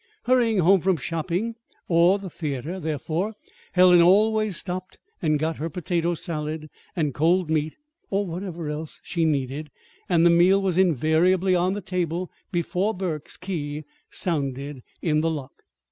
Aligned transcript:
Hurrying 0.23 0.57
home 0.61 0.81
from 0.81 0.97
shopping 0.97 1.53
or 1.87 2.17
the 2.17 2.31
theater, 2.31 2.79
therefore, 2.79 3.33
Helen 3.73 4.01
always 4.01 4.57
stopped 4.57 4.97
and 5.21 5.37
got 5.37 5.57
her 5.57 5.69
potato 5.69 6.15
salad 6.15 6.69
and 6.95 7.13
cold 7.13 7.51
meat, 7.51 7.75
or 8.09 8.25
whatever 8.25 8.67
else 8.67 8.99
she 9.03 9.25
needed. 9.25 9.69
And 10.09 10.25
the 10.25 10.31
meal 10.31 10.59
was 10.59 10.79
invariably 10.79 11.53
on 11.53 11.73
the 11.73 11.81
table 11.81 12.31
before 12.51 12.95
Burke's 12.95 13.37
key 13.37 13.83
sounded 14.09 14.81
in 15.03 15.21
the 15.21 15.29
lock. 15.29 15.53